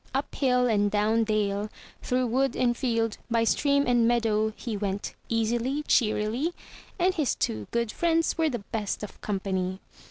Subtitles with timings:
[0.15, 1.69] Up hill and down dale,
[2.01, 6.55] through wood and field, by stream and meadow he went, easily, cheerily,
[6.97, 9.79] and his two good friends were the best of company.